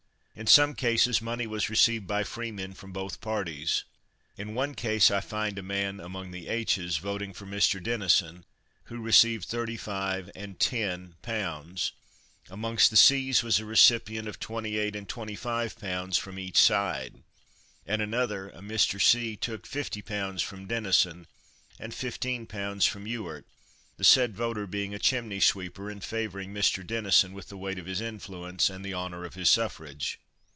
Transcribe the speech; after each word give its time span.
In 0.33 0.47
some 0.47 0.73
cases 0.73 1.21
money 1.21 1.45
was 1.45 1.69
received 1.69 2.07
by 2.07 2.23
freemen 2.23 2.73
from 2.73 2.91
both 2.91 3.21
parties. 3.21 3.83
In 4.37 4.55
one 4.55 4.73
case 4.73 5.11
I 5.11 5.19
find 5.19 5.59
a 5.59 5.61
man 5.61 5.99
(among 5.99 6.31
the 6.31 6.47
H's) 6.47 6.97
voting 6.97 7.31
for 7.31 7.45
Mr. 7.45 7.83
Denison, 7.83 8.45
who 8.85 8.99
received 9.01 9.45
35 9.45 10.31
and 10.33 10.59
10 10.59 11.15
pounds. 11.21 11.91
Amongst 12.49 12.89
the 12.89 12.97
C's 12.97 13.43
was 13.43 13.59
a 13.59 13.65
recipient 13.65 14.27
of 14.27 14.39
28 14.39 14.95
and 14.95 15.07
25 15.07 15.77
pounds 15.77 16.17
from 16.17 16.39
each 16.39 16.57
side; 16.57 17.21
and 17.85 18.01
another, 18.01 18.49
a 18.49 18.61
Mr. 18.61 18.99
C., 18.99 19.35
took 19.35 19.67
50 19.67 20.01
pounds 20.01 20.41
from 20.41 20.65
Denison 20.65 21.27
and 21.77 21.93
15 21.93 22.47
pounds 22.47 22.85
from 22.85 23.05
Ewart, 23.05 23.45
the 23.97 24.03
said 24.03 24.35
voter 24.35 24.65
being 24.65 24.95
a 24.95 24.99
chimney 24.99 25.39
sweeper, 25.39 25.87
and 25.87 26.03
favouring 26.03 26.51
Mr. 26.51 26.87
Denison 26.87 27.33
with 27.33 27.49
the 27.49 27.57
weight 27.57 27.77
of 27.77 27.85
his 27.85 28.01
influence 28.01 28.71
and 28.71 28.83
the 28.83 28.95
honour 28.95 29.23
of 29.23 29.35
his 29.35 29.51
suffrage. 29.51 30.19